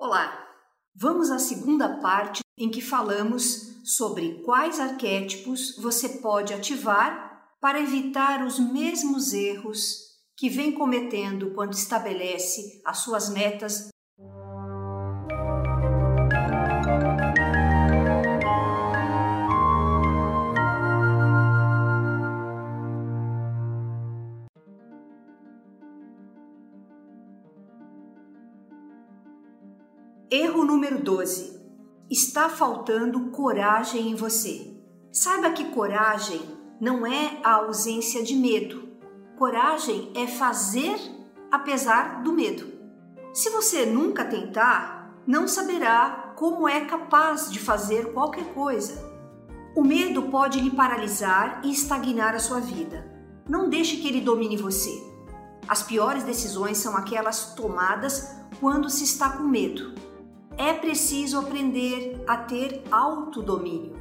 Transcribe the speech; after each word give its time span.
Olá! 0.00 0.48
Vamos 0.94 1.30
à 1.30 1.38
segunda 1.38 2.00
parte 2.00 2.40
em 2.56 2.70
que 2.70 2.80
falamos 2.80 3.84
sobre 3.84 4.42
quais 4.46 4.80
arquétipos 4.80 5.76
você 5.76 6.08
pode 6.20 6.54
ativar 6.54 7.52
para 7.60 7.78
evitar 7.78 8.42
os 8.42 8.58
mesmos 8.58 9.34
erros 9.34 9.98
que 10.38 10.48
vem 10.48 10.72
cometendo 10.72 11.50
quando 11.50 11.74
estabelece 11.74 12.80
as 12.82 12.96
suas 12.96 13.28
metas 13.28 13.89
número 30.80 30.98
12. 31.04 31.60
Está 32.08 32.48
faltando 32.48 33.28
coragem 33.32 34.10
em 34.10 34.14
você. 34.14 34.82
Saiba 35.12 35.50
que 35.50 35.66
coragem 35.72 36.40
não 36.80 37.06
é 37.06 37.38
a 37.44 37.56
ausência 37.56 38.22
de 38.22 38.34
medo. 38.34 38.88
Coragem 39.36 40.10
é 40.16 40.26
fazer 40.26 40.98
apesar 41.52 42.22
do 42.22 42.32
medo. 42.32 42.66
Se 43.34 43.50
você 43.50 43.84
nunca 43.84 44.24
tentar, 44.24 45.20
não 45.26 45.46
saberá 45.46 46.32
como 46.34 46.66
é 46.66 46.86
capaz 46.86 47.52
de 47.52 47.58
fazer 47.58 48.14
qualquer 48.14 48.46
coisa. 48.54 49.06
O 49.76 49.84
medo 49.84 50.30
pode 50.30 50.60
lhe 50.60 50.70
paralisar 50.70 51.60
e 51.62 51.70
estagnar 51.70 52.34
a 52.34 52.38
sua 52.38 52.58
vida. 52.58 53.04
Não 53.46 53.68
deixe 53.68 53.98
que 53.98 54.08
ele 54.08 54.22
domine 54.22 54.56
você. 54.56 54.90
As 55.68 55.82
piores 55.82 56.22
decisões 56.22 56.78
são 56.78 56.96
aquelas 56.96 57.52
tomadas 57.52 58.34
quando 58.58 58.88
se 58.88 59.04
está 59.04 59.28
com 59.28 59.42
medo 59.42 60.08
é 60.60 60.74
preciso 60.74 61.38
aprender 61.38 62.22
a 62.26 62.36
ter 62.36 62.82
autodomínio. 62.90 63.96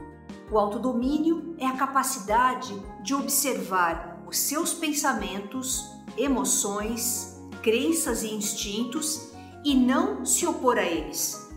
O 0.51 0.59
autodomínio 0.59 1.55
é 1.57 1.65
a 1.65 1.77
capacidade 1.77 2.77
de 3.01 3.15
observar 3.15 4.21
os 4.27 4.37
seus 4.37 4.73
pensamentos, 4.73 5.89
emoções, 6.17 7.39
crenças 7.63 8.23
e 8.23 8.33
instintos 8.33 9.31
e 9.63 9.73
não 9.73 10.25
se 10.25 10.45
opor 10.45 10.77
a 10.77 10.83
eles. 10.83 11.49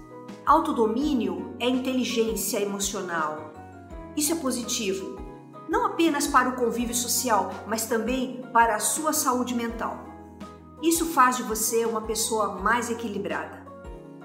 Autodomínio 0.47 1.57
é 1.59 1.69
inteligência 1.69 2.61
emocional. 2.61 3.53
Isso 4.17 4.33
é 4.33 4.37
positivo, 4.37 5.19
não 5.69 5.85
apenas 5.85 6.29
para 6.29 6.51
o 6.51 6.55
convívio 6.55 6.95
social, 6.95 7.51
mas 7.67 7.87
também 7.87 8.41
para 8.53 8.77
a 8.77 8.81
sua 8.81 9.13
saúde 9.13 9.53
mental. 9.53 9.99
Isso 10.81 11.07
faz 11.07 11.39
de 11.39 11.43
você 11.43 11.85
uma 11.85 12.03
pessoa 12.03 12.61
mais 12.61 12.89
equilibrada. 12.89 13.62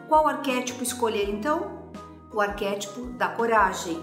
Qual 0.08 0.25
arquétipo 0.25 0.83
escolher 0.83 1.30
então? 1.30 1.91
O 2.33 2.39
arquétipo 2.39 3.08
da 3.17 3.27
coragem, 3.27 4.02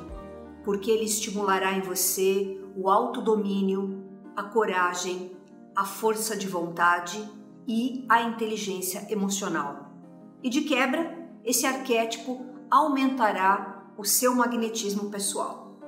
porque 0.62 0.90
ele 0.90 1.04
estimulará 1.04 1.72
em 1.72 1.80
você 1.80 2.60
o 2.76 2.90
autodomínio, 2.90 4.04
a 4.36 4.42
coragem, 4.42 5.34
a 5.74 5.86
força 5.86 6.36
de 6.36 6.46
vontade 6.46 7.26
e 7.66 8.04
a 8.06 8.20
inteligência 8.20 9.06
emocional. 9.10 9.92
E 10.42 10.50
de 10.50 10.60
quebra, 10.62 11.26
esse 11.42 11.64
arquétipo 11.64 12.44
aumentará 12.70 13.86
o 13.96 14.04
seu 14.04 14.34
magnetismo 14.34 15.10
pessoal. 15.10 15.78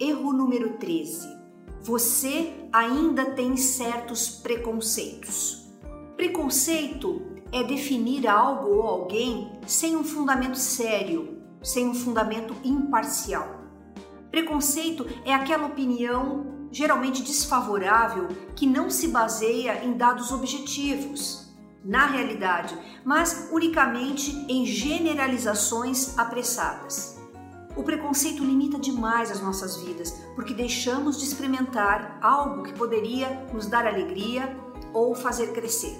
Erro 0.00 0.32
número 0.32 0.76
13 0.78 1.39
você 1.82 2.52
ainda 2.72 3.32
tem 3.32 3.56
certos 3.56 4.28
preconceitos. 4.28 5.66
Preconceito 6.16 7.22
é 7.50 7.64
definir 7.64 8.26
algo 8.26 8.68
ou 8.76 8.82
alguém 8.82 9.50
sem 9.66 9.96
um 9.96 10.04
fundamento 10.04 10.58
sério, 10.58 11.40
sem 11.62 11.88
um 11.88 11.94
fundamento 11.94 12.54
imparcial. 12.62 13.60
Preconceito 14.30 15.06
é 15.24 15.34
aquela 15.34 15.66
opinião 15.66 16.68
geralmente 16.70 17.22
desfavorável 17.22 18.28
que 18.54 18.66
não 18.66 18.88
se 18.88 19.08
baseia 19.08 19.84
em 19.84 19.96
dados 19.96 20.30
objetivos, 20.30 21.50
na 21.84 22.06
realidade, 22.06 22.76
mas 23.04 23.48
unicamente 23.50 24.30
em 24.48 24.64
generalizações 24.64 26.16
apressadas. 26.18 27.19
O 27.80 27.82
preconceito 27.82 28.44
limita 28.44 28.78
demais 28.78 29.30
as 29.30 29.40
nossas 29.40 29.78
vidas, 29.78 30.10
porque 30.34 30.52
deixamos 30.52 31.18
de 31.18 31.24
experimentar 31.24 32.18
algo 32.20 32.62
que 32.62 32.74
poderia 32.74 33.46
nos 33.54 33.64
dar 33.64 33.86
alegria 33.86 34.54
ou 34.92 35.14
fazer 35.14 35.54
crescer. 35.54 35.98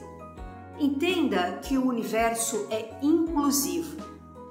Entenda 0.79 1.59
que 1.65 1.79
o 1.79 1.87
universo 1.87 2.67
é 2.69 2.99
inclusivo 3.01 3.97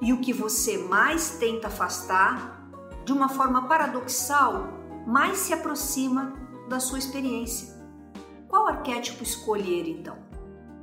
e 0.01 0.11
o 0.11 0.21
que 0.21 0.33
você 0.33 0.79
mais 0.79 1.37
tenta 1.37 1.67
afastar, 1.67 2.67
de 3.05 3.13
uma 3.13 3.29
forma 3.29 3.67
paradoxal, 3.67 4.67
mais 5.05 5.37
se 5.37 5.53
aproxima 5.53 6.33
da 6.67 6.79
sua 6.79 6.97
experiência. 6.97 7.75
Qual 8.47 8.67
arquétipo 8.67 9.21
escolher 9.21 9.87
então? 9.87 10.17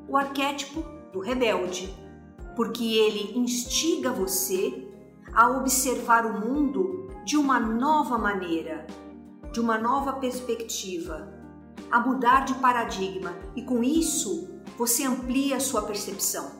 O 0.08 0.16
arquétipo 0.16 0.84
do 1.12 1.18
rebelde, 1.18 1.92
porque 2.54 2.84
ele 2.84 3.36
instiga 3.36 4.12
você 4.12 4.85
a 5.36 5.50
observar 5.50 6.24
o 6.24 6.40
mundo 6.40 7.10
de 7.22 7.36
uma 7.36 7.60
nova 7.60 8.16
maneira, 8.16 8.86
de 9.52 9.60
uma 9.60 9.76
nova 9.76 10.14
perspectiva, 10.14 11.30
a 11.90 12.00
mudar 12.00 12.46
de 12.46 12.54
paradigma 12.54 13.36
e 13.54 13.62
com 13.62 13.84
isso 13.84 14.48
você 14.78 15.04
amplia 15.04 15.56
a 15.56 15.60
sua 15.60 15.82
percepção. 15.82 16.52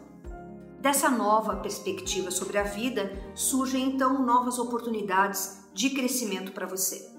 Dessa 0.79 1.09
nova 1.09 1.57
perspectiva 1.57 2.31
sobre 2.31 2.59
a 2.59 2.65
vida 2.65 3.11
surgem 3.35 3.95
então 3.95 4.23
novas 4.23 4.59
oportunidades 4.59 5.67
de 5.73 5.91
crescimento 5.91 6.53
para 6.53 6.67
você. 6.67 7.11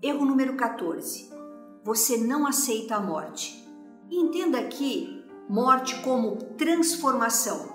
Erro 0.00 0.24
número 0.24 0.56
14 0.56 1.33
você 1.84 2.16
não 2.16 2.46
aceita 2.46 2.96
a 2.96 3.00
morte. 3.00 3.62
Entenda 4.10 4.58
aqui 4.58 5.22
morte 5.48 6.00
como 6.00 6.36
transformação. 6.56 7.74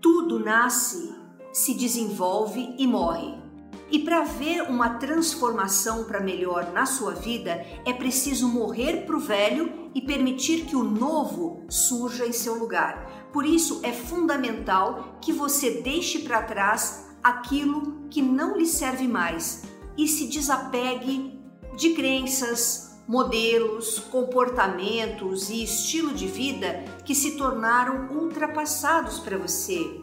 Tudo 0.00 0.38
nasce, 0.38 1.14
se 1.50 1.72
desenvolve 1.72 2.74
e 2.76 2.86
morre. 2.86 3.42
E 3.90 4.00
para 4.00 4.24
ver 4.24 4.62
uma 4.62 4.98
transformação 4.98 6.04
para 6.04 6.20
melhor 6.20 6.72
na 6.72 6.84
sua 6.84 7.12
vida, 7.12 7.64
é 7.86 7.92
preciso 7.92 8.46
morrer 8.46 9.06
para 9.06 9.16
o 9.16 9.20
velho 9.20 9.90
e 9.94 10.02
permitir 10.02 10.66
que 10.66 10.76
o 10.76 10.84
novo 10.84 11.64
surja 11.68 12.26
em 12.26 12.32
seu 12.32 12.54
lugar. 12.56 13.30
Por 13.32 13.46
isso 13.46 13.80
é 13.82 13.92
fundamental 13.92 15.16
que 15.20 15.32
você 15.32 15.82
deixe 15.82 16.20
para 16.20 16.42
trás 16.42 17.06
aquilo 17.22 18.06
que 18.10 18.20
não 18.20 18.56
lhe 18.56 18.66
serve 18.66 19.08
mais 19.08 19.62
e 19.96 20.06
se 20.06 20.26
desapegue 20.26 21.40
de 21.76 21.94
crenças, 21.94 22.93
modelos, 23.06 23.98
comportamentos 23.98 25.50
e 25.50 25.62
estilo 25.62 26.12
de 26.12 26.26
vida 26.26 26.84
que 27.04 27.14
se 27.14 27.36
tornaram 27.36 28.08
ultrapassados 28.10 29.18
para 29.18 29.36
você. 29.36 30.00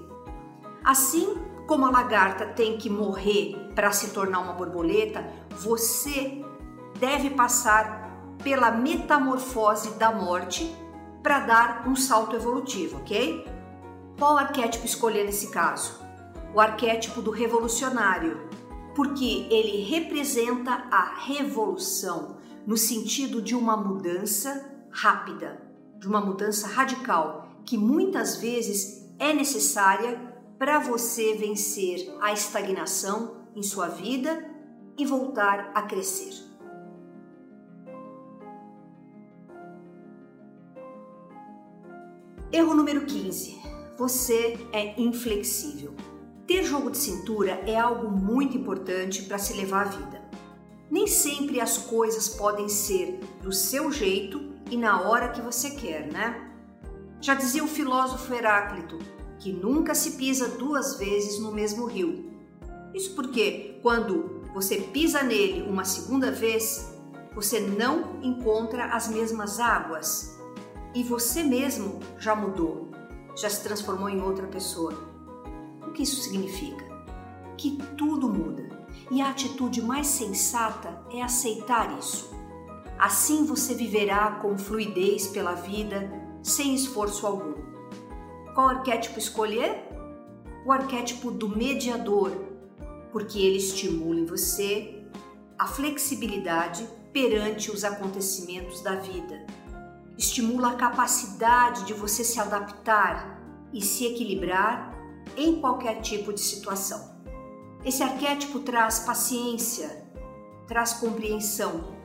Assim 0.83 1.35
como 1.67 1.85
a 1.85 1.91
lagarta 1.91 2.45
tem 2.45 2.77
que 2.77 2.89
morrer 2.89 3.55
para 3.73 3.91
se 3.91 4.09
tornar 4.09 4.39
uma 4.39 4.53
borboleta, 4.53 5.25
você 5.51 6.43
deve 6.99 7.29
passar 7.29 8.35
pela 8.43 8.71
metamorfose 8.71 9.91
da 9.91 10.11
morte 10.11 10.75
para 11.23 11.39
dar 11.39 11.87
um 11.87 11.95
salto 11.95 12.35
evolutivo, 12.35 12.97
ok? 12.97 13.45
Qual 14.17 14.37
arquétipo 14.37 14.85
escolher 14.85 15.23
nesse 15.23 15.49
caso? 15.49 15.99
O 16.53 16.59
arquétipo 16.59 17.21
do 17.21 17.31
revolucionário, 17.31 18.49
porque 18.95 19.47
ele 19.49 19.83
representa 19.83 20.87
a 20.91 21.15
revolução, 21.25 22.37
no 22.65 22.77
sentido 22.77 23.41
de 23.41 23.55
uma 23.55 23.75
mudança 23.75 24.69
rápida, 24.89 25.61
de 25.99 26.07
uma 26.07 26.21
mudança 26.21 26.67
radical, 26.67 27.47
que 27.65 27.77
muitas 27.77 28.37
vezes 28.37 29.09
é 29.17 29.33
necessária 29.33 30.19
para 30.57 30.79
você 30.79 31.33
vencer 31.35 32.13
a 32.21 32.31
estagnação 32.31 33.37
em 33.55 33.63
sua 33.63 33.87
vida 33.87 34.49
e 34.97 35.05
voltar 35.05 35.71
a 35.73 35.81
crescer. 35.83 36.51
Erro 42.51 42.73
número 42.73 43.05
15. 43.05 43.61
Você 43.97 44.59
é 44.73 44.99
inflexível. 44.99 45.93
Ter 46.45 46.63
jogo 46.63 46.91
de 46.91 46.97
cintura 46.97 47.51
é 47.65 47.79
algo 47.79 48.11
muito 48.11 48.57
importante 48.57 49.23
para 49.23 49.37
se 49.37 49.53
levar 49.53 49.87
a 49.87 49.89
vida. 49.89 50.20
Nem 50.91 51.07
sempre 51.07 51.61
as 51.61 51.77
coisas 51.77 52.27
podem 52.27 52.67
ser 52.67 53.17
do 53.41 53.53
seu 53.53 53.89
jeito 53.93 54.51
e 54.69 54.75
na 54.75 55.01
hora 55.01 55.29
que 55.29 55.41
você 55.41 55.69
quer, 55.69 56.11
né? 56.11 56.51
Já 57.21 57.33
dizia 57.33 57.63
o 57.63 57.67
filósofo 57.67 58.33
Heráclito 58.33 58.99
que 59.39 59.53
nunca 59.53 59.95
se 59.95 60.11
pisa 60.17 60.49
duas 60.49 60.99
vezes 60.99 61.39
no 61.39 61.53
mesmo 61.53 61.85
rio. 61.85 62.29
Isso 62.93 63.15
porque 63.15 63.79
quando 63.81 64.41
você 64.53 64.81
pisa 64.81 65.23
nele 65.23 65.61
uma 65.61 65.85
segunda 65.85 66.29
vez, 66.29 66.93
você 67.33 67.61
não 67.61 68.21
encontra 68.21 68.87
as 68.87 69.07
mesmas 69.07 69.61
águas 69.61 70.37
e 70.93 71.03
você 71.03 71.41
mesmo 71.41 72.01
já 72.19 72.35
mudou, 72.35 72.91
já 73.37 73.49
se 73.49 73.63
transformou 73.63 74.09
em 74.09 74.21
outra 74.21 74.45
pessoa. 74.45 74.93
O 75.87 75.91
que 75.93 76.03
isso 76.03 76.21
significa? 76.21 76.83
Que 77.55 77.77
tudo 77.95 78.27
muda 78.27 78.80
e 79.09 79.21
a 79.21 79.29
atitude 79.29 79.81
mais 79.81 80.07
sensata 80.07 81.01
é 81.11 81.21
aceitar 81.21 81.97
isso. 81.97 82.31
Assim 82.97 83.45
você 83.45 83.73
viverá 83.73 84.39
com 84.41 84.57
fluidez 84.57 85.27
pela 85.27 85.53
vida, 85.53 86.11
sem 86.43 86.75
esforço 86.75 87.25
algum. 87.25 87.55
Qual 88.53 88.69
arquétipo 88.69 89.17
escolher? 89.17 89.87
O 90.65 90.71
arquétipo 90.71 91.31
do 91.31 91.49
mediador, 91.49 92.31
porque 93.11 93.39
ele 93.39 93.57
estimula 93.57 94.19
em 94.19 94.25
você 94.25 95.03
a 95.57 95.67
flexibilidade 95.67 96.87
perante 97.11 97.71
os 97.71 97.83
acontecimentos 97.83 98.81
da 98.81 98.95
vida. 98.95 99.45
Estimula 100.17 100.71
a 100.71 100.75
capacidade 100.75 101.85
de 101.85 101.93
você 101.93 102.23
se 102.23 102.39
adaptar 102.39 103.41
e 103.73 103.81
se 103.81 104.05
equilibrar 104.05 104.95
em 105.35 105.59
qualquer 105.59 106.01
tipo 106.01 106.33
de 106.33 106.39
situação. 106.39 107.11
Esse 107.83 108.03
arquétipo 108.03 108.59
traz 108.59 108.99
paciência, 108.99 110.05
traz 110.67 110.93
compreensão. 110.93 111.97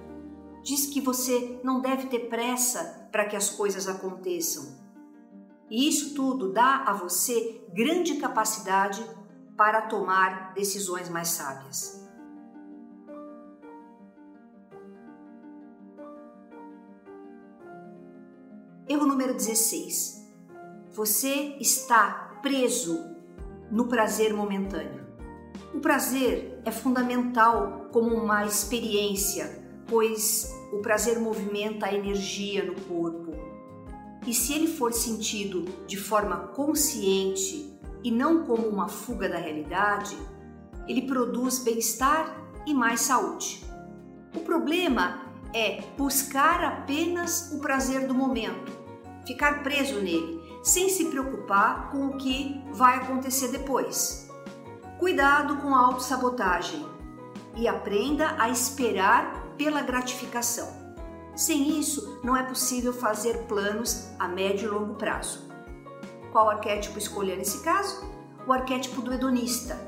Diz 0.62 0.87
que 0.87 1.02
você 1.02 1.61
não 1.62 1.81
deve 1.81 2.06
ter 2.06 2.31
pressa 2.31 3.08
para 3.12 3.26
que 3.26 3.37
as 3.37 3.50
coisas 3.50 3.87
aconteçam. 3.87 4.75
E 5.70 5.87
isso 5.87 6.14
tudo 6.14 6.50
dá 6.52 6.84
a 6.87 6.94
você 6.94 7.62
grande 7.75 8.17
capacidade 8.17 9.05
para 9.55 9.82
tomar 9.82 10.55
decisões 10.55 11.11
mais 11.11 11.28
sábias. 11.28 12.02
Erro 18.88 19.06
número 19.06 19.34
16. 19.34 20.26
Você 20.93 21.56
está 21.61 22.38
preso 22.40 23.05
no 23.70 23.88
prazer 23.88 24.32
momentâneo. 24.32 25.06
O 25.76 25.81
prazer 25.81 26.58
é 26.64 26.73
fundamental 26.73 27.90
como 27.93 28.14
uma 28.14 28.46
experiência, 28.46 29.62
pois 29.87 30.50
o 30.73 30.78
prazer 30.78 31.20
movimenta 31.20 31.84
a 31.84 31.94
energia 31.94 32.64
no 32.64 32.75
corpo. 32.81 33.32
E 34.26 34.32
se 34.32 34.55
ele 34.55 34.69
for 34.69 34.94
sentido 34.94 35.67
de 35.87 35.99
forma 35.99 36.49
consciente 36.55 37.78
e 38.02 38.11
não 38.11 38.46
como 38.46 38.67
uma 38.67 38.88
fuga 38.88 39.28
da 39.28 39.37
realidade, 39.37 40.17
ele 40.88 41.02
produz 41.02 41.58
bem-estar 41.58 42.34
e 42.67 42.73
mais 42.73 43.02
saúde. 43.02 43.62
O 44.34 44.40
problema 44.40 45.31
é 45.52 45.82
buscar 45.99 46.64
apenas 46.64 47.52
o 47.52 47.61
prazer 47.61 48.06
do 48.06 48.14
momento, 48.14 48.73
ficar 49.26 49.62
preso 49.62 50.00
nele, 50.00 50.40
sem 50.64 50.88
se 50.88 51.05
preocupar 51.11 51.90
com 51.90 52.06
o 52.06 52.17
que 52.17 52.62
vai 52.73 52.96
acontecer 52.96 53.49
depois. 53.49 54.25
Cuidado 54.99 55.59
com 55.59 55.75
a 55.75 55.87
autossabotagem 55.87 56.87
e 57.55 57.69
aprenda 57.69 58.35
a 58.39 58.49
esperar 58.49 59.55
pela 59.59 59.83
gratificação. 59.83 60.69
Sem 61.35 61.79
isso, 61.79 62.19
não 62.25 62.35
é 62.35 62.43
possível 62.43 62.95
fazer 62.95 63.45
planos 63.47 64.09
a 64.19 64.27
médio 64.27 64.69
e 64.69 64.71
longo 64.71 64.95
prazo. 64.95 65.51
Qual 66.33 66.49
arquétipo 66.49 66.99
escolher 66.99 67.37
nesse 67.37 67.63
caso? 67.63 68.11
O 68.47 68.53
arquétipo 68.53 69.03
do 69.03 69.13
hedonista, 69.13 69.79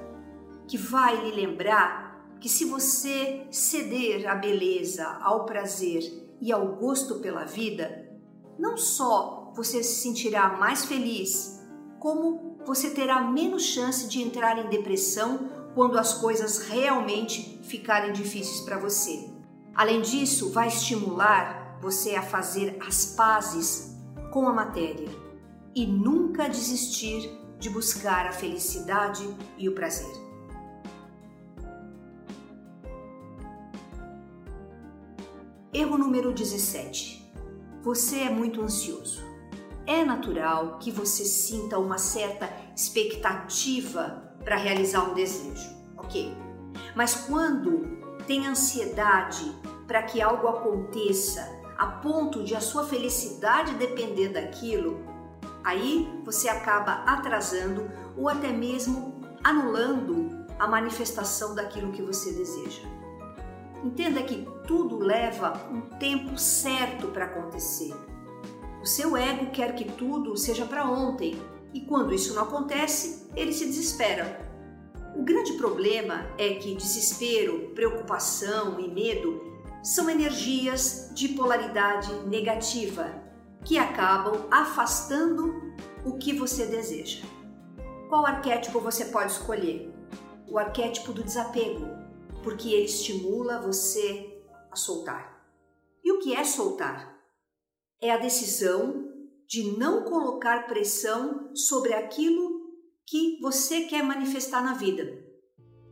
que 0.66 0.76
vai 0.76 1.16
lhe 1.16 1.34
lembrar 1.34 2.22
que 2.38 2.48
se 2.48 2.66
você 2.66 3.46
ceder 3.50 4.30
à 4.30 4.34
beleza, 4.34 5.06
ao 5.22 5.46
prazer 5.46 6.02
e 6.38 6.52
ao 6.52 6.76
gosto 6.76 7.16
pela 7.20 7.44
vida, 7.44 8.10
não 8.58 8.76
só 8.76 9.52
você 9.56 9.82
se 9.82 10.02
sentirá 10.02 10.50
mais 10.58 10.84
feliz, 10.84 11.66
como 11.98 12.57
você 12.68 12.90
terá 12.90 13.22
menos 13.22 13.62
chance 13.62 14.06
de 14.08 14.20
entrar 14.20 14.58
em 14.58 14.68
depressão 14.68 15.48
quando 15.74 15.98
as 15.98 16.12
coisas 16.12 16.68
realmente 16.68 17.58
ficarem 17.62 18.12
difíceis 18.12 18.60
para 18.60 18.76
você. 18.76 19.30
Além 19.74 20.02
disso, 20.02 20.50
vai 20.50 20.68
estimular 20.68 21.78
você 21.80 22.14
a 22.14 22.20
fazer 22.20 22.76
as 22.86 23.06
pazes 23.06 23.96
com 24.30 24.46
a 24.46 24.52
matéria 24.52 25.08
e 25.74 25.86
nunca 25.86 26.46
desistir 26.46 27.30
de 27.58 27.70
buscar 27.70 28.26
a 28.26 28.32
felicidade 28.32 29.26
e 29.56 29.66
o 29.66 29.74
prazer. 29.74 30.12
Erro 35.72 35.96
número 35.96 36.34
17. 36.34 37.32
Você 37.82 38.18
é 38.18 38.30
muito 38.30 38.60
ansioso. 38.60 39.27
É 39.88 40.04
natural 40.04 40.76
que 40.78 40.90
você 40.90 41.24
sinta 41.24 41.78
uma 41.78 41.96
certa 41.96 42.46
expectativa 42.76 44.22
para 44.44 44.54
realizar 44.54 45.04
um 45.04 45.14
desejo, 45.14 45.66
ok? 45.96 46.36
Mas 46.94 47.14
quando 47.14 47.96
tem 48.26 48.46
ansiedade 48.46 49.50
para 49.86 50.02
que 50.02 50.20
algo 50.20 50.46
aconteça 50.46 51.58
a 51.78 51.86
ponto 51.86 52.44
de 52.44 52.54
a 52.54 52.60
sua 52.60 52.84
felicidade 52.84 53.76
depender 53.76 54.28
daquilo, 54.28 55.02
aí 55.64 56.06
você 56.22 56.50
acaba 56.50 57.04
atrasando 57.06 57.90
ou 58.14 58.28
até 58.28 58.48
mesmo 58.48 59.22
anulando 59.42 60.46
a 60.58 60.68
manifestação 60.68 61.54
daquilo 61.54 61.92
que 61.92 62.02
você 62.02 62.34
deseja. 62.34 62.82
Entenda 63.82 64.22
que 64.22 64.46
tudo 64.66 64.98
leva 64.98 65.66
um 65.72 65.80
tempo 65.98 66.36
certo 66.36 67.06
para 67.06 67.24
acontecer. 67.24 67.94
Seu 68.88 69.18
ego 69.18 69.50
quer 69.50 69.74
que 69.74 69.84
tudo 69.84 70.34
seja 70.34 70.64
para 70.64 70.90
ontem 70.90 71.38
e 71.74 71.82
quando 71.82 72.14
isso 72.14 72.32
não 72.34 72.44
acontece, 72.44 73.28
ele 73.36 73.52
se 73.52 73.66
desespera. 73.66 74.40
O 75.14 75.22
grande 75.22 75.52
problema 75.58 76.26
é 76.38 76.54
que 76.54 76.74
desespero, 76.74 77.70
preocupação 77.74 78.80
e 78.80 78.88
medo 78.88 79.42
são 79.82 80.08
energias 80.08 81.10
de 81.14 81.28
polaridade 81.28 82.10
negativa 82.26 83.12
que 83.62 83.76
acabam 83.76 84.46
afastando 84.50 85.74
o 86.02 86.16
que 86.16 86.32
você 86.32 86.64
deseja. 86.64 87.26
Qual 88.08 88.24
arquétipo 88.24 88.80
você 88.80 89.04
pode 89.04 89.32
escolher? 89.32 89.92
O 90.48 90.58
arquétipo 90.58 91.12
do 91.12 91.22
desapego 91.22 91.86
porque 92.42 92.70
ele 92.70 92.86
estimula 92.86 93.60
você 93.60 94.42
a 94.70 94.76
soltar. 94.76 95.44
E 96.02 96.10
o 96.10 96.20
que 96.20 96.34
é 96.34 96.42
soltar? 96.42 97.17
É 98.00 98.12
a 98.12 98.16
decisão 98.16 99.12
de 99.46 99.76
não 99.76 100.04
colocar 100.04 100.68
pressão 100.68 101.50
sobre 101.52 101.92
aquilo 101.94 102.70
que 103.04 103.40
você 103.40 103.82
quer 103.82 104.04
manifestar 104.04 104.62
na 104.62 104.74
vida. 104.74 105.18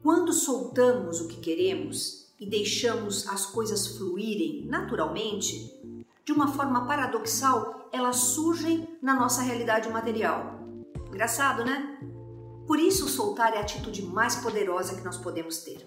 Quando 0.03 0.33
soltamos 0.33 1.21
o 1.21 1.27
que 1.27 1.41
queremos 1.41 2.33
e 2.39 2.49
deixamos 2.49 3.27
as 3.27 3.47
coisas 3.47 3.97
fluírem 3.97 4.67
naturalmente, 4.67 5.75
de 6.25 6.33
uma 6.33 6.53
forma 6.53 6.87
paradoxal, 6.87 7.89
elas 7.93 8.17
surgem 8.17 8.87
na 9.03 9.15
nossa 9.15 9.43
realidade 9.43 9.89
material. 9.89 10.61
Engraçado, 11.09 11.65
né? 11.65 11.99
Por 12.69 12.79
isso, 12.79 13.09
soltar 13.09 13.55
é 13.55 13.59
a 13.59 13.63
atitude 13.63 14.03
mais 14.03 14.37
poderosa 14.37 14.95
que 14.95 15.05
nós 15.05 15.17
podemos 15.17 15.59
ter. 15.59 15.85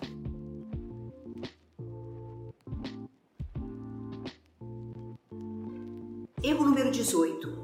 Erro 6.41 6.63
número 6.63 6.89
18. 6.89 7.59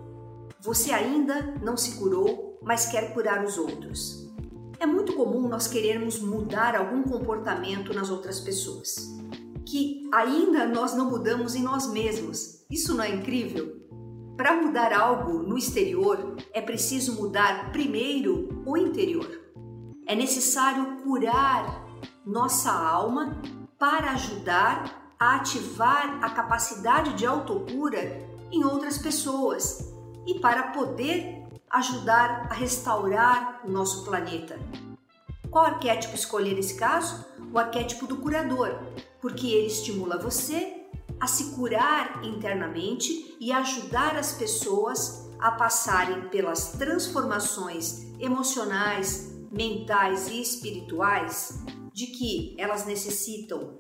Você 0.60 0.92
ainda 0.92 1.56
não 1.64 1.78
se 1.78 1.98
curou, 1.98 2.60
mas 2.62 2.88
quer 2.88 3.14
curar 3.14 3.42
os 3.46 3.58
outros. 3.58 4.30
É 4.78 4.86
muito 4.86 5.14
comum 5.14 5.48
nós 5.48 5.66
querermos 5.66 6.20
mudar 6.20 6.76
algum 6.76 7.04
comportamento 7.04 7.94
nas 7.94 8.10
outras 8.10 8.42
pessoas, 8.42 9.16
que 9.66 10.10
ainda 10.14 10.68
nós 10.68 10.94
não 10.94 11.10
mudamos 11.10 11.56
em 11.56 11.64
nós 11.64 11.88
mesmos. 11.88 12.66
Isso 12.70 12.94
não 12.94 13.06
é 13.06 13.16
incrível? 13.16 13.82
Para 14.36 14.62
mudar 14.62 14.92
algo 14.92 15.40
no 15.40 15.58
exterior, 15.58 16.36
é 16.52 16.60
preciso 16.60 17.14
mudar 17.14 17.72
primeiro 17.72 18.62
o 18.66 18.76
interior. 18.76 19.40
É 20.06 20.14
necessário 20.14 20.98
curar 20.98 21.88
nossa 22.26 22.74
alma 22.74 23.42
para 23.80 24.12
ajudar 24.12 25.14
a 25.18 25.38
ativar 25.38 26.20
a 26.22 26.30
capacidade 26.30 27.14
de 27.14 27.26
autocura 27.26 28.25
em 28.52 28.64
outras 28.64 28.98
pessoas 28.98 29.94
e 30.26 30.40
para 30.40 30.72
poder 30.72 31.44
ajudar 31.70 32.48
a 32.50 32.54
restaurar 32.54 33.62
o 33.66 33.72
nosso 33.72 34.04
planeta. 34.04 34.60
Qual 35.50 35.66
arquétipo 35.66 36.16
escolher 36.16 36.56
nesse 36.56 36.76
caso? 36.76 37.26
O 37.54 37.60
arquétipo 37.60 38.08
do 38.08 38.18
curador, 38.18 38.78
porque 39.22 39.48
ele 39.48 39.68
estimula 39.68 40.18
você 40.18 40.86
a 41.20 41.28
se 41.28 41.56
curar 41.56 42.24
internamente 42.24 43.38
e 43.40 43.52
ajudar 43.52 44.18
as 44.18 44.34
pessoas 44.34 45.30
a 45.40 45.52
passarem 45.52 46.28
pelas 46.30 46.74
transformações 46.74 48.06
emocionais, 48.20 49.34
mentais 49.52 50.28
e 50.28 50.42
espirituais 50.42 51.64
de 51.94 52.08
que 52.08 52.56
elas 52.58 52.86
necessitam 52.86 53.78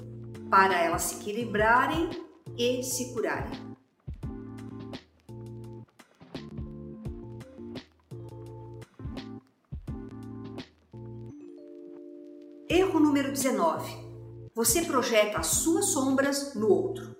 para 0.49 0.79
elas 0.79 1.01
se 1.01 1.15
equilibrarem 1.15 2.09
e 2.57 2.83
se 2.83 3.13
curarem. 3.13 3.74
19. 13.35 14.05
Você 14.55 14.83
projeta 14.83 15.39
as 15.39 15.47
suas 15.47 15.87
sombras 15.87 16.55
no 16.55 16.69
outro. 16.69 17.13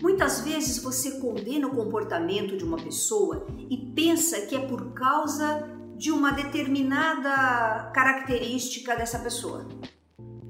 Muitas 0.00 0.42
vezes 0.42 0.80
você 0.80 1.18
condena 1.18 1.66
o 1.66 1.74
comportamento 1.74 2.56
de 2.56 2.62
uma 2.62 2.76
pessoa 2.76 3.44
e 3.68 3.76
pensa 3.76 4.42
que 4.42 4.54
é 4.54 4.60
por 4.60 4.92
causa 4.92 5.68
de 5.96 6.12
uma 6.12 6.30
determinada 6.30 7.90
característica 7.92 8.94
dessa 8.94 9.18
pessoa. 9.18 9.66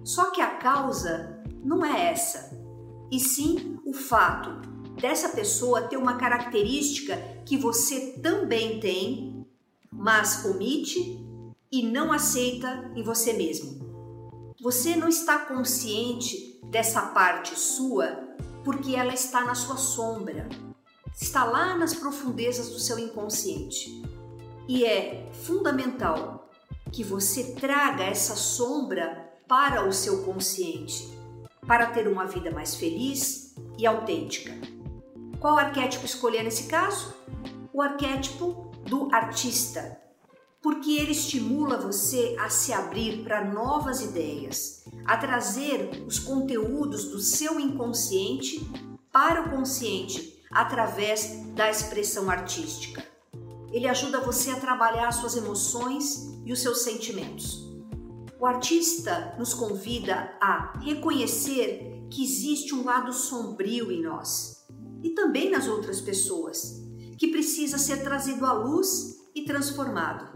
Só 0.04 0.30
que 0.30 0.42
a 0.42 0.56
causa 0.56 1.42
não 1.64 1.82
é 1.84 2.12
essa, 2.12 2.50
e 3.10 3.18
sim 3.18 3.78
o 3.86 3.94
fato 3.94 4.50
dessa 5.00 5.30
pessoa 5.30 5.82
ter 5.82 5.96
uma 5.96 6.16
característica 6.16 7.16
que 7.46 7.56
você 7.56 8.18
também 8.22 8.80
tem, 8.80 9.46
mas 9.90 10.44
omite 10.44 11.24
e 11.72 11.82
não 11.82 12.12
aceita 12.12 12.90
em 12.94 13.02
você 13.02 13.32
mesmo. 13.32 13.85
Você 14.60 14.96
não 14.96 15.08
está 15.08 15.40
consciente 15.40 16.58
dessa 16.64 17.02
parte 17.02 17.58
sua 17.58 18.34
porque 18.64 18.96
ela 18.96 19.12
está 19.12 19.44
na 19.44 19.54
sua 19.54 19.76
sombra, 19.76 20.48
está 21.14 21.44
lá 21.44 21.76
nas 21.76 21.94
profundezas 21.94 22.70
do 22.70 22.78
seu 22.78 22.98
inconsciente. 22.98 24.02
E 24.66 24.84
é 24.84 25.30
fundamental 25.44 26.50
que 26.90 27.04
você 27.04 27.54
traga 27.54 28.02
essa 28.04 28.34
sombra 28.34 29.30
para 29.46 29.86
o 29.86 29.92
seu 29.92 30.24
consciente, 30.24 31.06
para 31.66 31.86
ter 31.86 32.08
uma 32.08 32.24
vida 32.24 32.50
mais 32.50 32.74
feliz 32.74 33.54
e 33.78 33.86
autêntica. 33.86 34.52
Qual 35.38 35.58
arquétipo 35.58 36.06
escolher 36.06 36.42
nesse 36.42 36.66
caso? 36.66 37.14
O 37.74 37.82
arquétipo 37.82 38.72
do 38.88 39.14
artista, 39.14 40.00
porque 40.66 40.98
ele 40.98 41.12
estimula 41.12 41.76
você 41.76 42.34
a 42.40 42.50
se 42.50 42.72
abrir 42.72 43.22
para 43.22 43.44
novas 43.44 44.02
ideias, 44.02 44.84
a 45.04 45.16
trazer 45.16 46.02
os 46.04 46.18
conteúdos 46.18 47.04
do 47.04 47.20
seu 47.20 47.60
inconsciente 47.60 48.68
para 49.12 49.42
o 49.42 49.50
consciente 49.50 50.42
através 50.50 51.46
da 51.54 51.70
expressão 51.70 52.28
artística. 52.28 53.06
Ele 53.70 53.86
ajuda 53.86 54.18
você 54.18 54.50
a 54.50 54.58
trabalhar 54.58 55.12
suas 55.12 55.36
emoções 55.36 56.36
e 56.44 56.52
os 56.52 56.60
seus 56.60 56.82
sentimentos. 56.82 57.64
O 58.40 58.44
artista 58.44 59.36
nos 59.38 59.54
convida 59.54 60.36
a 60.40 60.80
reconhecer 60.80 62.08
que 62.10 62.24
existe 62.24 62.74
um 62.74 62.84
lado 62.84 63.12
sombrio 63.12 63.92
em 63.92 64.02
nós 64.02 64.66
e 65.00 65.10
também 65.10 65.48
nas 65.48 65.68
outras 65.68 66.00
pessoas, 66.00 66.82
que 67.16 67.28
precisa 67.28 67.78
ser 67.78 68.02
trazido 68.02 68.44
à 68.44 68.52
luz 68.52 69.14
e 69.32 69.44
transformado. 69.44 70.35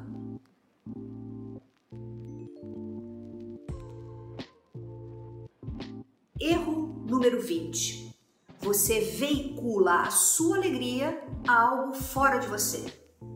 Erro 6.41 7.05
número 7.07 7.39
20. 7.39 8.17
Você 8.61 9.01
veicula 9.01 10.05
a 10.05 10.11
sua 10.11 10.57
alegria 10.57 11.23
a 11.47 11.69
algo 11.69 11.93
fora 11.93 12.39
de 12.39 12.47
você. 12.47 12.83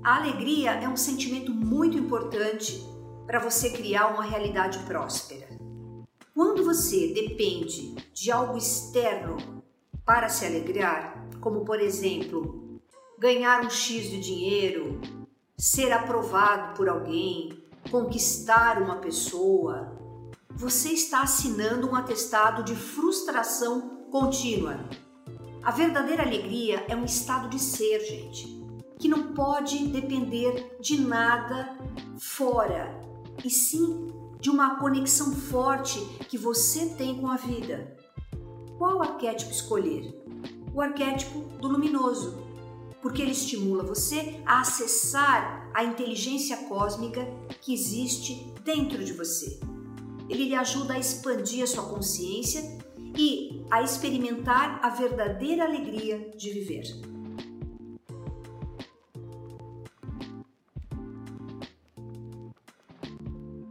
A 0.03 0.17
alegria 0.17 0.71
é 0.71 0.89
um 0.89 0.97
sentimento 0.97 1.53
muito 1.53 1.99
importante 1.99 2.83
para 3.27 3.39
você 3.39 3.69
criar 3.69 4.07
uma 4.07 4.23
realidade 4.23 4.79
próspera. 4.87 5.47
Quando 6.35 6.65
você 6.65 7.13
depende 7.13 7.95
de 8.15 8.31
algo 8.31 8.57
externo 8.57 9.63
para 10.03 10.31
se 10.31 10.47
alegrar, 10.47 11.29
como 11.43 11.63
por 11.63 11.81
exemplo, 11.83 12.81
ganhar 13.19 13.67
um 13.67 13.69
X 13.69 14.09
de 14.09 14.19
dinheiro, 14.19 14.99
ser 15.59 15.93
aprovado 15.93 16.75
por 16.75 16.89
alguém, 16.89 17.63
conquistar 17.91 18.81
uma 18.81 18.97
pessoa, 18.97 20.04
você 20.57 20.91
está 20.91 21.23
assinando 21.23 21.91
um 21.91 21.97
atestado 21.97 22.63
de 22.63 22.77
frustração 22.77 24.07
contínua. 24.11 24.79
A 25.63 25.73
verdadeira 25.73 26.23
alegria 26.23 26.85
é 26.89 26.95
um 26.95 27.05
estado 27.05 27.49
de 27.49 27.59
ser, 27.59 28.01
gente, 28.01 28.63
que 28.99 29.09
não 29.09 29.35
pode 29.35 29.89
depender 29.89 30.77
de 30.81 31.01
nada 31.01 31.77
fora, 32.21 33.03
e 33.45 33.51
sim 33.51 34.07
de 34.41 34.49
uma 34.49 34.79
conexão 34.79 35.33
forte 35.33 35.99
que 36.29 36.39
você 36.39 36.91
tem 36.91 37.21
com 37.21 37.29
a 37.29 37.37
vida. 37.37 37.97
Qual 38.79 39.03
arquétipo 39.03 39.51
escolher? 39.51 40.15
O 40.73 40.81
arquétipo 40.81 41.41
do 41.59 41.69
luminoso, 41.69 42.39
porque 43.03 43.23
ele 43.23 43.33
estimula 43.33 43.83
você 43.83 44.41
a 44.47 44.61
acessar 44.61 45.69
a 45.75 45.83
inteligência 45.83 46.57
cósmica 46.69 47.27
que 47.61 47.75
existe 47.75 48.53
dentro 48.63 49.05
de 49.05 49.13
você 49.13 49.59
ele 50.29 50.45
lhe 50.45 50.55
ajuda 50.55 50.95
a 50.95 50.99
expandir 50.99 51.63
a 51.63 51.67
sua 51.67 51.85
consciência 51.85 52.63
e 53.17 53.65
a 53.71 53.83
experimentar 53.83 54.81
a 54.83 54.89
verdadeira 54.91 55.65
alegria 55.65 56.31
de 56.37 56.51
viver. 56.51 56.85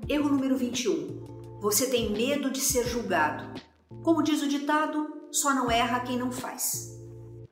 Erro 0.07 0.29
número 0.29 0.57
21. 0.57 1.59
Você 1.59 1.87
tem 1.89 2.11
medo 2.11 2.51
de 2.51 2.59
ser 2.59 2.87
julgado. 2.87 3.59
Como 4.03 4.21
diz 4.21 4.41
o 4.41 4.47
ditado, 4.47 5.27
só 5.31 5.53
não 5.53 5.71
erra 5.71 6.01
quem 6.01 6.17
não 6.17 6.31
faz. 6.31 6.99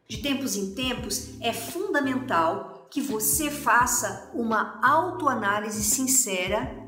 De 0.08 0.18
tempos 0.18 0.58
em 0.58 0.76
tempos, 0.76 1.40
é 1.40 1.54
fundamental 1.54 2.88
que 2.92 3.00
você 3.02 3.50
faça 3.50 4.30
uma 4.34 4.80
autoanálise 4.84 5.82
sincera 5.82 6.81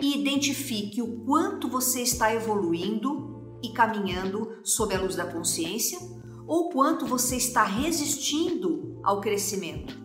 e 0.00 0.20
identifique 0.20 1.02
o 1.02 1.24
quanto 1.24 1.68
você 1.68 2.02
está 2.02 2.32
evoluindo 2.32 3.58
e 3.62 3.70
caminhando 3.70 4.58
sob 4.62 4.94
a 4.94 5.00
luz 5.00 5.16
da 5.16 5.26
consciência 5.26 5.98
ou 6.46 6.70
quanto 6.70 7.06
você 7.06 7.36
está 7.36 7.64
resistindo 7.64 9.00
ao 9.02 9.20
crescimento. 9.20 9.96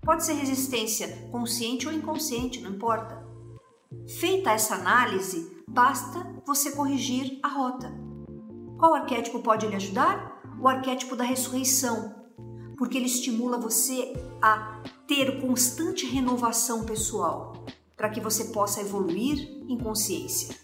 Pode 0.00 0.24
ser 0.24 0.34
resistência 0.34 1.28
consciente 1.30 1.86
ou 1.86 1.92
inconsciente, 1.92 2.60
não 2.60 2.70
importa. 2.70 3.22
Feita 4.18 4.50
essa 4.50 4.74
análise, 4.74 5.62
basta 5.68 6.42
você 6.46 6.72
corrigir 6.72 7.38
a 7.42 7.48
rota. 7.48 7.92
Qual 8.78 8.94
arquétipo 8.94 9.40
pode 9.40 9.66
lhe 9.66 9.76
ajudar? 9.76 10.40
O 10.60 10.68
arquétipo 10.68 11.14
da 11.14 11.24
ressurreição, 11.24 12.14
porque 12.76 12.96
ele 12.96 13.06
estimula 13.06 13.58
você 13.58 14.12
a 14.40 14.82
ter 15.06 15.40
constante 15.40 16.06
renovação 16.06 16.84
pessoal 16.84 17.52
para 18.02 18.10
que 18.10 18.20
você 18.20 18.46
possa 18.46 18.80
evoluir 18.80 19.48
em 19.68 19.78
consciência. 19.78 20.56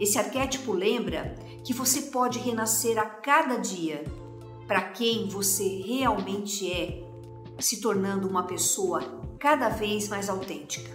Esse 0.00 0.18
arquétipo 0.18 0.72
lembra 0.72 1.36
que 1.62 1.74
você 1.74 2.00
pode 2.00 2.38
renascer 2.38 2.98
a 2.98 3.04
cada 3.04 3.58
dia 3.58 4.02
para 4.66 4.80
quem 4.80 5.28
você 5.28 5.82
realmente 5.82 6.72
é, 6.72 7.04
se 7.58 7.82
tornando 7.82 8.26
uma 8.26 8.44
pessoa 8.44 9.02
cada 9.38 9.68
vez 9.68 10.08
mais 10.08 10.30
autêntica. 10.30 10.90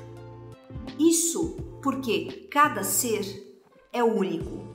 Isso 0.97 1.57
porque 1.83 2.47
cada 2.49 2.83
ser 2.83 3.61
é 3.93 4.03
único 4.03 4.73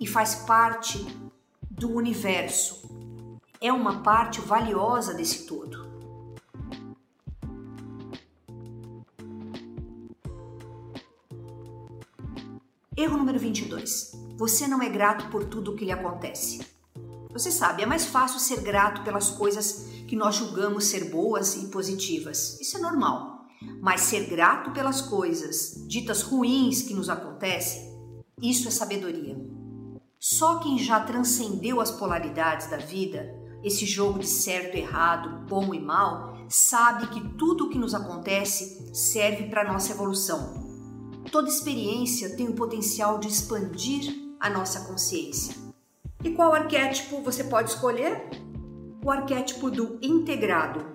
e 0.00 0.06
faz 0.06 0.36
parte 0.36 1.04
do 1.70 1.90
universo. 1.90 2.88
É 3.60 3.70
uma 3.70 4.02
parte 4.02 4.40
valiosa 4.40 5.12
desse 5.12 5.44
todo. 5.44 5.83
Erro 13.04 13.18
número 13.18 13.38
22. 13.38 14.12
Você 14.38 14.66
não 14.66 14.80
é 14.80 14.88
grato 14.88 15.28
por 15.28 15.44
tudo 15.44 15.72
o 15.72 15.76
que 15.76 15.84
lhe 15.84 15.92
acontece. 15.92 16.66
Você 17.34 17.52
sabe, 17.52 17.82
é 17.82 17.86
mais 17.86 18.06
fácil 18.06 18.40
ser 18.40 18.62
grato 18.62 19.02
pelas 19.04 19.28
coisas 19.28 19.90
que 20.08 20.16
nós 20.16 20.36
julgamos 20.36 20.86
ser 20.86 21.10
boas 21.10 21.54
e 21.54 21.66
positivas. 21.66 22.58
Isso 22.62 22.78
é 22.78 22.80
normal. 22.80 23.44
Mas 23.82 24.00
ser 24.00 24.24
grato 24.24 24.70
pelas 24.70 25.02
coisas 25.02 25.86
ditas 25.86 26.22
ruins 26.22 26.80
que 26.80 26.94
nos 26.94 27.10
acontecem, 27.10 27.94
isso 28.40 28.68
é 28.68 28.70
sabedoria. 28.70 29.36
Só 30.18 30.60
quem 30.60 30.78
já 30.78 30.98
transcendeu 31.00 31.82
as 31.82 31.90
polaridades 31.90 32.70
da 32.70 32.78
vida, 32.78 33.38
esse 33.62 33.84
jogo 33.84 34.18
de 34.18 34.26
certo 34.26 34.78
e 34.78 34.80
errado, 34.80 35.46
bom 35.46 35.74
e 35.74 35.78
mal, 35.78 36.38
sabe 36.48 37.08
que 37.08 37.20
tudo 37.36 37.66
o 37.66 37.68
que 37.68 37.76
nos 37.76 37.94
acontece 37.94 38.90
serve 38.94 39.50
para 39.50 39.70
nossa 39.70 39.92
evolução 39.92 40.63
Toda 41.34 41.48
experiência 41.48 42.36
tem 42.36 42.46
o 42.46 42.54
potencial 42.54 43.18
de 43.18 43.26
expandir 43.26 44.14
a 44.38 44.48
nossa 44.48 44.84
consciência. 44.84 45.52
E 46.22 46.30
qual 46.30 46.54
arquétipo 46.54 47.20
você 47.22 47.42
pode 47.42 47.70
escolher? 47.70 48.30
O 49.04 49.10
arquétipo 49.10 49.68
do 49.68 49.98
integrado, 50.00 50.86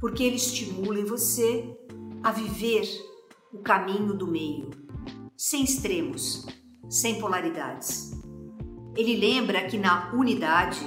porque 0.00 0.24
ele 0.24 0.34
estimula 0.34 0.98
em 0.98 1.04
você 1.04 1.78
a 2.24 2.32
viver 2.32 2.82
o 3.52 3.58
caminho 3.58 4.14
do 4.14 4.26
meio, 4.26 4.68
sem 5.36 5.62
extremos, 5.62 6.44
sem 6.90 7.20
polaridades. 7.20 8.10
Ele 8.96 9.14
lembra 9.14 9.68
que 9.68 9.78
na 9.78 10.12
unidade, 10.12 10.84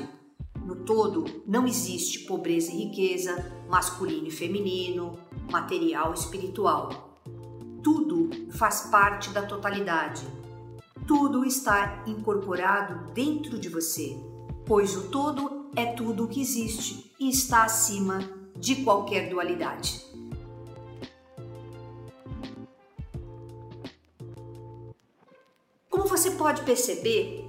no 0.65 0.83
todo, 0.83 1.23
não 1.47 1.65
existe 1.65 2.25
pobreza 2.25 2.73
e 2.73 2.87
riqueza, 2.87 3.55
masculino 3.69 4.27
e 4.27 4.31
feminino, 4.31 5.17
material 5.49 6.11
e 6.11 6.19
espiritual. 6.19 7.14
Tudo 7.85 8.31
faz 8.53 8.81
parte 8.89 9.29
da 9.29 9.43
totalidade. 9.43 10.25
Tudo 11.07 11.45
está 11.45 12.03
incorporado 12.07 13.13
dentro 13.13 13.59
de 13.59 13.69
você, 13.69 14.17
pois 14.65 14.97
o 14.97 15.09
todo 15.09 15.69
é 15.75 15.93
tudo 15.93 16.23
o 16.23 16.27
que 16.27 16.41
existe 16.41 17.13
e 17.19 17.29
está 17.29 17.63
acima 17.63 18.19
de 18.57 18.83
qualquer 18.83 19.29
dualidade. 19.29 20.03
Como 25.87 26.07
você 26.07 26.31
pode 26.31 26.63
perceber, 26.63 27.45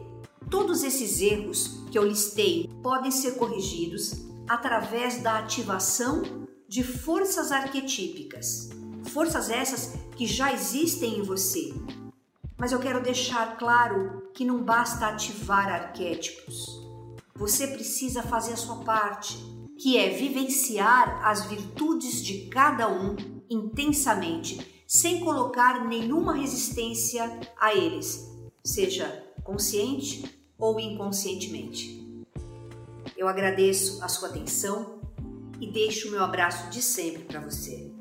Todos 0.49 0.85
esses 0.85 1.21
erros 1.21 1.83
que 1.90 1.99
eu 1.99 2.07
listei 2.07 2.71
podem 2.81 3.11
ser 3.11 3.33
corrigidos 3.33 4.12
através 4.47 5.21
da 5.21 5.40
ativação 5.40 6.23
de 6.69 6.85
forças 6.85 7.50
arquetípicas. 7.50 8.75
Forças 9.09 9.51
essas 9.51 9.95
que 10.17 10.27
já 10.27 10.53
existem 10.53 11.19
em 11.19 11.23
você. 11.23 11.73
Mas 12.57 12.73
eu 12.73 12.79
quero 12.79 13.03
deixar 13.03 13.57
claro 13.57 14.31
que 14.33 14.45
não 14.45 14.63
basta 14.63 15.07
ativar 15.07 15.69
arquétipos. 15.69 16.81
Você 17.35 17.67
precisa 17.67 18.23
fazer 18.23 18.55
a 18.55 18.57
sua 18.57 18.77
parte, 18.77 19.37
que 19.79 19.99
é 19.99 20.09
vivenciar 20.09 21.21
as 21.23 21.45
virtudes 21.45 22.25
de 22.25 22.47
cada 22.47 22.89
um 22.89 23.15
intensamente, 23.49 24.85
sem 24.87 25.21
colocar 25.21 25.87
nenhuma 25.87 26.35
resistência 26.35 27.39
a 27.61 27.75
eles, 27.75 28.27
seja 28.65 29.25
consciente 29.45 30.25
ou 30.59 30.81
inconscientemente. 30.81 32.25
Eu 33.17 33.29
agradeço 33.29 34.03
a 34.03 34.09
sua 34.09 34.29
atenção 34.29 35.01
e 35.61 35.67
deixo 35.71 36.09
o 36.09 36.11
meu 36.11 36.23
abraço 36.23 36.71
de 36.71 36.83
sempre 36.83 37.25
para 37.25 37.41
você. 37.41 37.96